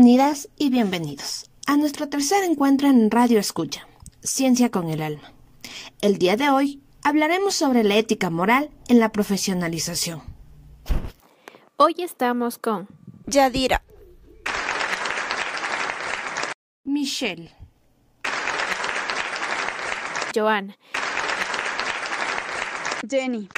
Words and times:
Bienvenidas 0.00 0.48
y 0.56 0.70
bienvenidos 0.70 1.50
a 1.66 1.76
nuestro 1.76 2.08
tercer 2.08 2.44
encuentro 2.44 2.86
en 2.86 3.10
Radio 3.10 3.40
Escucha, 3.40 3.88
Ciencia 4.22 4.70
con 4.70 4.90
el 4.90 5.02
Alma. 5.02 5.32
El 6.00 6.18
día 6.18 6.36
de 6.36 6.50
hoy 6.50 6.80
hablaremos 7.02 7.56
sobre 7.56 7.82
la 7.82 7.96
ética 7.96 8.30
moral 8.30 8.70
en 8.86 9.00
la 9.00 9.10
profesionalización. 9.10 10.22
Hoy 11.78 11.96
estamos 11.98 12.58
con 12.58 12.86
Yadira, 13.26 13.82
Michelle, 16.84 17.50
Joana, 20.32 20.78
Jenny, 23.10 23.48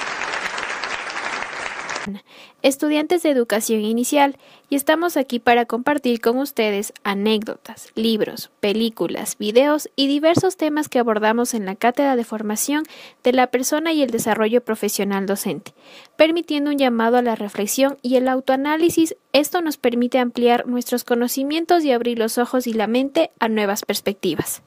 estudiantes 2.61 3.23
de 3.23 3.29
educación 3.29 3.81
inicial, 3.81 4.37
y 4.69 4.75
estamos 4.75 5.17
aquí 5.17 5.39
para 5.39 5.65
compartir 5.65 6.21
con 6.21 6.37
ustedes 6.37 6.93
anécdotas, 7.03 7.89
libros, 7.95 8.51
películas, 8.59 9.37
videos 9.37 9.89
y 9.95 10.07
diversos 10.07 10.57
temas 10.57 10.87
que 10.87 10.99
abordamos 10.99 11.53
en 11.53 11.65
la 11.65 11.75
Cátedra 11.75 12.15
de 12.15 12.23
Formación 12.23 12.83
de 13.23 13.33
la 13.33 13.47
Persona 13.47 13.91
y 13.91 14.01
el 14.01 14.11
Desarrollo 14.11 14.63
Profesional 14.63 15.25
Docente, 15.25 15.73
permitiendo 16.15 16.71
un 16.71 16.77
llamado 16.77 17.17
a 17.17 17.21
la 17.21 17.35
reflexión 17.35 17.97
y 18.01 18.15
el 18.15 18.27
autoanálisis. 18.27 19.15
Esto 19.33 19.61
nos 19.61 19.77
permite 19.77 20.19
ampliar 20.19 20.67
nuestros 20.67 21.03
conocimientos 21.03 21.83
y 21.83 21.91
abrir 21.91 22.17
los 22.17 22.37
ojos 22.37 22.67
y 22.67 22.73
la 22.73 22.87
mente 22.87 23.31
a 23.39 23.49
nuevas 23.49 23.83
perspectivas. 23.83 24.61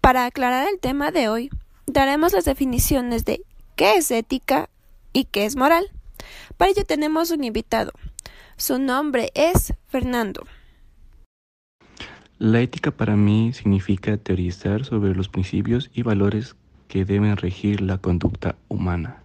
Para 0.00 0.26
aclarar 0.26 0.68
el 0.68 0.80
tema 0.80 1.10
de 1.12 1.28
hoy, 1.28 1.50
daremos 1.86 2.32
las 2.32 2.44
definiciones 2.44 3.24
de 3.24 3.42
qué 3.76 3.94
es 3.94 4.10
ética 4.10 4.68
y 5.12 5.24
qué 5.24 5.44
es 5.44 5.56
moral. 5.56 5.90
Para 6.56 6.70
ello 6.70 6.84
tenemos 6.84 7.30
un 7.30 7.44
invitado. 7.44 7.92
Su 8.56 8.78
nombre 8.78 9.30
es 9.34 9.74
Fernando. 9.86 10.44
La 12.38 12.60
ética 12.60 12.90
para 12.90 13.16
mí 13.16 13.52
significa 13.52 14.16
teorizar 14.16 14.84
sobre 14.84 15.14
los 15.14 15.28
principios 15.28 15.90
y 15.94 16.02
valores 16.02 16.56
que 16.88 17.04
deben 17.04 17.36
regir 17.36 17.80
la 17.80 17.98
conducta 17.98 18.56
humana. 18.68 19.22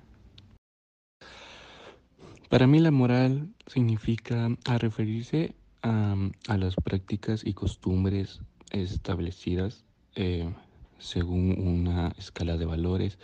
Para 2.49 2.67
mí 2.67 2.79
la 2.79 2.91
moral 2.91 3.49
significa 3.65 4.49
a 4.65 4.77
referirse 4.77 5.53
a, 5.81 6.15
las 6.57 6.75
prácticas 6.75 7.45
y 7.45 7.53
costumbres 7.53 8.41
establecidas 8.71 9.83
eh, 10.15 10.49
según 10.97 11.59
una 11.59 12.13
escala 12.17 12.57
de 12.57 12.65
valores 12.65 13.19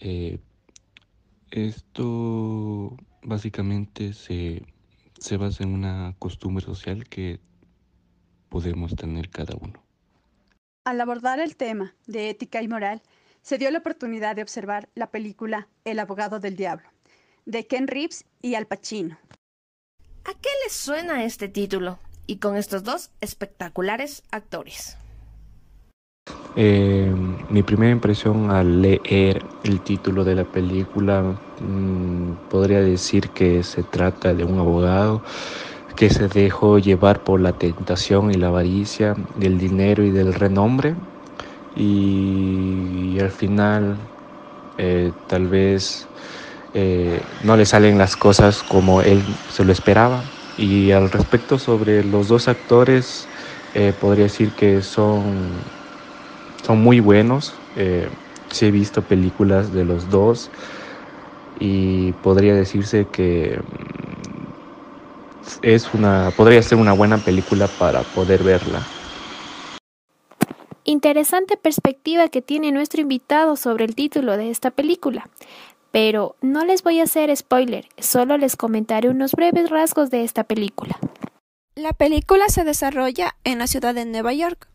eh, 0.00 0.38
esto 1.50 2.96
básicamente 3.22 4.12
se, 4.12 4.64
se 5.18 5.36
basa 5.36 5.64
en 5.64 5.74
una 5.74 6.14
costumbre 6.18 6.64
social 6.64 7.08
que 7.08 7.40
podemos 8.48 8.94
tener 8.96 9.30
cada 9.30 9.56
uno. 9.60 9.82
Al 10.84 11.00
abordar 11.00 11.40
el 11.40 11.56
tema 11.56 11.94
de 12.06 12.30
ética 12.30 12.62
y 12.62 12.68
moral, 12.68 13.02
se 13.42 13.58
dio 13.58 13.70
la 13.70 13.78
oportunidad 13.78 14.36
de 14.36 14.42
observar 14.42 14.88
la 14.94 15.10
película 15.10 15.68
El 15.84 15.98
abogado 15.98 16.40
del 16.40 16.56
diablo, 16.56 16.88
de 17.46 17.66
Ken 17.66 17.86
Reeves 17.86 18.24
y 18.42 18.54
Al 18.54 18.66
Pacino. 18.66 19.18
¿A 20.24 20.34
qué 20.34 20.50
les 20.64 20.72
suena 20.72 21.24
este 21.24 21.48
título? 21.48 21.98
Y 22.26 22.36
con 22.36 22.56
estos 22.56 22.84
dos 22.84 23.10
espectaculares 23.20 24.22
actores. 24.30 24.98
Eh, 26.60 27.14
mi 27.48 27.62
primera 27.62 27.92
impresión 27.92 28.50
al 28.50 28.82
leer 28.82 29.48
el 29.62 29.80
título 29.80 30.24
de 30.24 30.34
la 30.34 30.44
película 30.44 31.36
mmm, 31.60 32.32
podría 32.48 32.80
decir 32.80 33.30
que 33.30 33.62
se 33.62 33.84
trata 33.84 34.34
de 34.34 34.42
un 34.42 34.58
abogado 34.58 35.22
que 35.94 36.10
se 36.10 36.26
dejó 36.26 36.80
llevar 36.80 37.22
por 37.22 37.40
la 37.40 37.52
tentación 37.52 38.32
y 38.32 38.34
la 38.34 38.48
avaricia 38.48 39.14
del 39.36 39.56
dinero 39.58 40.02
y 40.02 40.10
del 40.10 40.34
renombre. 40.34 40.96
Y, 41.74 43.18
al 43.20 43.30
final 43.30 44.10
eh, 44.78 45.12
tal 45.28 45.46
vez 45.46 46.10
eh, 46.74 47.22
no 47.40 47.56
le 47.56 47.66
salen 47.66 47.98
las 47.98 48.16
cosas 48.16 48.64
como 48.64 49.00
él 49.02 49.38
se 49.48 49.64
lo 49.64 49.70
esperaba. 49.72 50.32
Y 50.56 50.90
al 50.90 51.12
respecto 51.12 51.58
sobre 51.58 52.02
los 52.04 52.26
dos 52.28 52.48
actores 52.48 53.30
podría 54.00 54.24
decir 54.24 54.54
que 54.56 54.82
son 54.82 55.62
son 56.68 56.80
muy 56.82 57.00
buenos. 57.00 57.54
Eh, 57.76 58.08
sí 58.50 58.66
he 58.66 58.70
visto 58.70 59.00
películas 59.00 59.72
de 59.72 59.86
los 59.86 60.10
dos 60.10 60.50
y 61.58 62.12
podría 62.12 62.54
decirse 62.54 63.06
que 63.10 63.58
mm, 63.58 63.62
es 65.62 65.94
una, 65.94 66.30
podría 66.36 66.60
ser 66.60 66.76
una 66.76 66.92
buena 66.92 67.16
película 67.16 67.68
para 67.78 68.02
poder 68.02 68.42
verla. 68.42 68.86
Interesante 70.84 71.56
perspectiva 71.56 72.28
que 72.28 72.42
tiene 72.42 72.70
nuestro 72.70 73.00
invitado 73.00 73.56
sobre 73.56 73.86
el 73.86 73.94
título 73.94 74.36
de 74.36 74.50
esta 74.50 74.70
película. 74.70 75.26
Pero 75.90 76.36
no 76.42 76.66
les 76.66 76.82
voy 76.82 77.00
a 77.00 77.04
hacer 77.04 77.34
spoiler, 77.34 77.88
solo 77.96 78.36
les 78.36 78.56
comentaré 78.56 79.08
unos 79.08 79.32
breves 79.32 79.70
rasgos 79.70 80.10
de 80.10 80.22
esta 80.22 80.44
película. 80.44 80.98
La 81.74 81.94
película 81.94 82.50
se 82.50 82.64
desarrolla 82.64 83.36
en 83.44 83.58
la 83.58 83.66
ciudad 83.66 83.94
de 83.94 84.04
Nueva 84.04 84.34
York, 84.34 84.68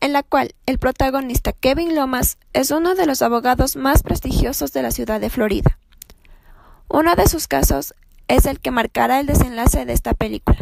en 0.00 0.12
la 0.12 0.22
cual 0.22 0.54
el 0.66 0.78
protagonista 0.78 1.52
Kevin 1.52 1.94
Lomas 1.94 2.38
es 2.52 2.70
uno 2.70 2.94
de 2.94 3.06
los 3.06 3.22
abogados 3.22 3.76
más 3.76 4.02
prestigiosos 4.02 4.72
de 4.72 4.82
la 4.82 4.90
ciudad 4.90 5.20
de 5.20 5.30
Florida. 5.30 5.78
Uno 6.88 7.14
de 7.16 7.28
sus 7.28 7.48
casos 7.48 7.94
es 8.28 8.46
el 8.46 8.60
que 8.60 8.70
marcará 8.70 9.20
el 9.20 9.26
desenlace 9.26 9.84
de 9.84 9.92
esta 9.92 10.14
película. 10.14 10.58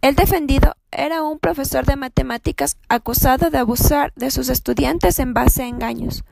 El 0.00 0.16
defendido 0.16 0.76
era 0.90 1.22
un 1.22 1.38
profesor 1.38 1.86
de 1.86 1.96
matemáticas 1.96 2.76
acusado 2.88 3.50
de 3.50 3.58
abusar 3.58 4.12
de 4.16 4.30
sus 4.30 4.48
estudiantes 4.50 5.18
en 5.18 5.32
base 5.32 5.62
a 5.62 5.66
engaños. 5.66 6.24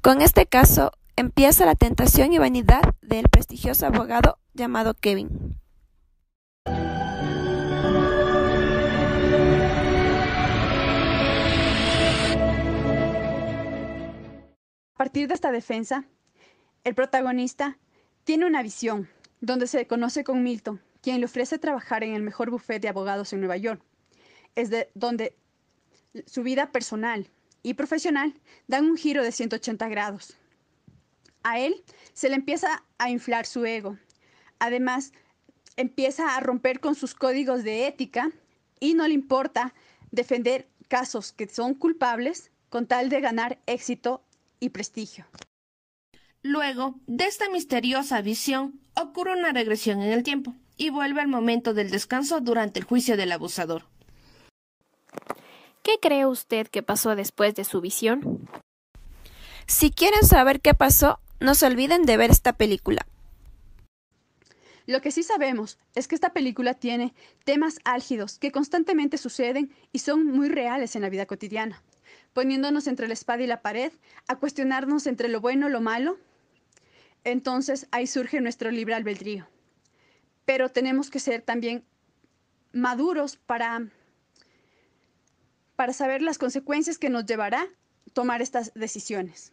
Con 0.00 0.22
este 0.22 0.46
caso 0.46 0.92
empieza 1.16 1.66
la 1.66 1.74
tentación 1.74 2.32
y 2.32 2.38
vanidad 2.38 2.94
del 3.02 3.28
prestigioso 3.28 3.86
abogado 3.86 4.38
llamado 4.54 4.94
Kevin. 4.94 5.58
A 14.96 15.04
partir 15.04 15.28
de 15.28 15.34
esta 15.34 15.52
defensa, 15.52 16.06
el 16.82 16.94
protagonista 16.94 17.76
tiene 18.24 18.46
una 18.46 18.62
visión 18.62 19.10
donde 19.42 19.66
se 19.66 19.86
conoce 19.86 20.24
con 20.24 20.42
Milton, 20.42 20.80
quien 21.02 21.20
le 21.20 21.26
ofrece 21.26 21.58
trabajar 21.58 22.02
en 22.02 22.14
el 22.14 22.22
mejor 22.22 22.48
bufete 22.48 22.80
de 22.80 22.88
abogados 22.88 23.34
en 23.34 23.40
Nueva 23.40 23.58
York. 23.58 23.82
Es 24.54 24.70
de 24.70 24.88
donde 24.94 25.36
su 26.24 26.42
vida 26.42 26.72
personal 26.72 27.30
y 27.62 27.74
profesional 27.74 28.40
dan 28.68 28.86
un 28.86 28.96
giro 28.96 29.22
de 29.22 29.32
180 29.32 29.86
grados. 29.88 30.38
A 31.42 31.60
él 31.60 31.84
se 32.14 32.30
le 32.30 32.36
empieza 32.36 32.82
a 32.96 33.10
inflar 33.10 33.44
su 33.44 33.66
ego. 33.66 33.98
Además, 34.60 35.12
empieza 35.76 36.34
a 36.34 36.40
romper 36.40 36.80
con 36.80 36.94
sus 36.94 37.14
códigos 37.14 37.64
de 37.64 37.86
ética 37.86 38.30
y 38.80 38.94
no 38.94 39.06
le 39.06 39.12
importa 39.12 39.74
defender 40.10 40.70
casos 40.88 41.32
que 41.32 41.46
son 41.48 41.74
culpables 41.74 42.50
con 42.70 42.86
tal 42.86 43.10
de 43.10 43.20
ganar 43.20 43.58
éxito 43.66 44.25
y 44.60 44.70
prestigio. 44.70 45.26
Luego 46.42 46.94
de 47.06 47.24
esta 47.24 47.48
misteriosa 47.50 48.20
visión, 48.20 48.80
ocurre 48.94 49.32
una 49.32 49.52
regresión 49.52 50.00
en 50.00 50.12
el 50.12 50.22
tiempo 50.22 50.54
y 50.76 50.90
vuelve 50.90 51.20
al 51.20 51.28
momento 51.28 51.74
del 51.74 51.90
descanso 51.90 52.40
durante 52.40 52.78
el 52.78 52.84
juicio 52.84 53.16
del 53.16 53.32
abusador. 53.32 53.84
¿Qué 55.82 55.98
cree 56.00 56.26
usted 56.26 56.66
que 56.68 56.82
pasó 56.82 57.16
después 57.16 57.54
de 57.54 57.64
su 57.64 57.80
visión? 57.80 58.48
Si 59.66 59.90
quieren 59.90 60.24
saber 60.24 60.60
qué 60.60 60.74
pasó, 60.74 61.18
no 61.40 61.54
se 61.54 61.66
olviden 61.66 62.04
de 62.06 62.16
ver 62.16 62.30
esta 62.30 62.52
película. 62.52 63.06
Lo 64.86 65.00
que 65.00 65.10
sí 65.10 65.24
sabemos 65.24 65.78
es 65.96 66.06
que 66.06 66.14
esta 66.14 66.32
película 66.32 66.74
tiene 66.74 67.12
temas 67.44 67.80
álgidos 67.84 68.38
que 68.38 68.52
constantemente 68.52 69.18
suceden 69.18 69.74
y 69.92 69.98
son 69.98 70.26
muy 70.26 70.48
reales 70.48 70.94
en 70.94 71.02
la 71.02 71.08
vida 71.08 71.26
cotidiana, 71.26 71.82
poniéndonos 72.32 72.86
entre 72.86 73.08
la 73.08 73.14
espada 73.14 73.42
y 73.42 73.46
la 73.46 73.62
pared, 73.62 73.92
a 74.28 74.36
cuestionarnos 74.36 75.06
entre 75.06 75.28
lo 75.28 75.40
bueno 75.40 75.68
y 75.68 75.72
lo 75.72 75.80
malo. 75.80 76.18
Entonces 77.24 77.88
ahí 77.90 78.06
surge 78.06 78.40
nuestro 78.40 78.70
libre 78.70 78.94
albedrío. 78.94 79.48
Pero 80.44 80.68
tenemos 80.68 81.10
que 81.10 81.18
ser 81.18 81.42
también 81.42 81.84
maduros 82.72 83.36
para, 83.36 83.88
para 85.74 85.92
saber 85.92 86.22
las 86.22 86.38
consecuencias 86.38 86.98
que 86.98 87.10
nos 87.10 87.26
llevará 87.26 87.66
tomar 88.16 88.40
estas 88.40 88.72
decisiones. 88.74 89.52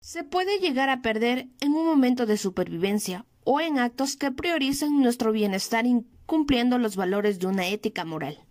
Se 0.00 0.24
puede 0.24 0.58
llegar 0.58 0.88
a 0.88 1.02
perder 1.02 1.46
en 1.60 1.72
un 1.72 1.86
momento 1.86 2.26
de 2.26 2.36
supervivencia 2.36 3.26
o 3.44 3.60
en 3.60 3.78
actos 3.78 4.16
que 4.16 4.32
prioricen 4.32 5.00
nuestro 5.00 5.30
bienestar 5.30 5.86
incumpliendo 5.86 6.78
los 6.78 6.96
valores 6.96 7.38
de 7.38 7.46
una 7.46 7.68
ética 7.68 8.04
moral. 8.04 8.44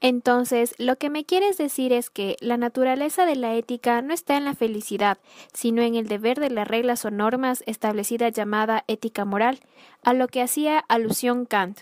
Entonces, 0.00 0.74
lo 0.78 0.96
que 0.96 1.10
me 1.10 1.24
quieres 1.24 1.58
decir 1.58 1.92
es 1.92 2.08
que 2.08 2.36
la 2.40 2.56
naturaleza 2.56 3.26
de 3.26 3.36
la 3.36 3.54
ética 3.54 4.00
no 4.00 4.14
está 4.14 4.38
en 4.38 4.46
la 4.46 4.54
felicidad, 4.54 5.18
sino 5.52 5.82
en 5.82 5.94
el 5.94 6.08
deber 6.08 6.40
de 6.40 6.48
las 6.48 6.66
reglas 6.66 7.04
o 7.04 7.10
normas 7.10 7.62
establecidas 7.66 8.32
llamada 8.32 8.84
ética 8.88 9.26
moral, 9.26 9.60
a 10.02 10.14
lo 10.14 10.28
que 10.28 10.40
hacía 10.40 10.78
alusión 10.78 11.44
Kant. 11.44 11.80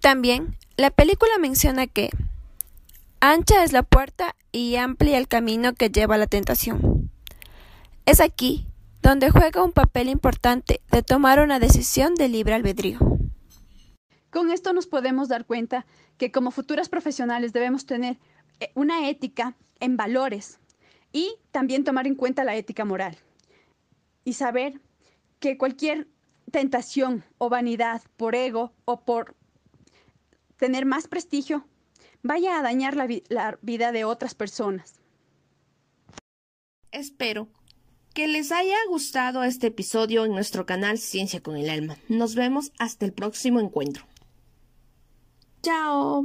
También, 0.00 0.56
la 0.76 0.90
película 0.90 1.32
menciona 1.38 1.86
que 1.86 2.10
ancha 3.20 3.64
es 3.64 3.72
la 3.72 3.82
puerta 3.82 4.36
y 4.52 4.76
amplia 4.76 5.18
el 5.18 5.28
camino 5.28 5.74
que 5.74 5.90
lleva 5.90 6.16
a 6.16 6.18
la 6.18 6.26
tentación. 6.26 7.10
Es 8.04 8.20
aquí 8.20 8.66
donde 9.02 9.30
juega 9.30 9.64
un 9.64 9.72
papel 9.72 10.08
importante 10.08 10.82
de 10.90 11.02
tomar 11.02 11.40
una 11.40 11.58
decisión 11.58 12.14
de 12.14 12.28
libre 12.28 12.54
albedrío. 12.54 13.09
Con 14.30 14.50
esto 14.50 14.72
nos 14.72 14.86
podemos 14.86 15.28
dar 15.28 15.44
cuenta 15.44 15.86
que 16.16 16.30
como 16.30 16.50
futuras 16.50 16.88
profesionales 16.88 17.52
debemos 17.52 17.84
tener 17.84 18.18
eh, 18.60 18.70
una 18.74 19.08
ética 19.08 19.56
en 19.80 19.96
valores 19.96 20.60
y 21.12 21.34
también 21.50 21.84
tomar 21.84 22.06
en 22.06 22.14
cuenta 22.14 22.44
la 22.44 22.54
ética 22.54 22.84
moral 22.84 23.16
y 24.24 24.34
saber 24.34 24.80
que 25.40 25.58
cualquier 25.58 26.06
tentación 26.52 27.24
o 27.38 27.48
vanidad 27.48 28.02
por 28.16 28.34
ego 28.34 28.72
o 28.84 29.00
por 29.04 29.34
tener 30.56 30.86
más 30.86 31.08
prestigio 31.08 31.66
vaya 32.22 32.58
a 32.58 32.62
dañar 32.62 32.94
la, 32.96 33.08
la 33.28 33.58
vida 33.62 33.92
de 33.92 34.04
otras 34.04 34.34
personas. 34.34 35.00
Espero 36.92 37.48
que 38.14 38.28
les 38.28 38.52
haya 38.52 38.76
gustado 38.88 39.44
este 39.44 39.68
episodio 39.68 40.24
en 40.24 40.32
nuestro 40.32 40.66
canal 40.66 40.98
Ciencia 40.98 41.40
con 41.40 41.56
el 41.56 41.70
Alma. 41.70 41.96
Nos 42.08 42.34
vemos 42.34 42.72
hasta 42.78 43.06
el 43.06 43.12
próximo 43.12 43.60
encuentro. 43.60 44.09
Ciao。 45.62 46.24